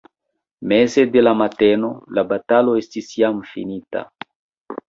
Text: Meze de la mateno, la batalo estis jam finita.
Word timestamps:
Meze 0.71 1.03
de 1.15 1.23
la 1.27 1.33
mateno, 1.41 1.91
la 2.19 2.25
batalo 2.33 2.75
estis 2.81 3.15
jam 3.21 3.39
finita. 3.53 4.03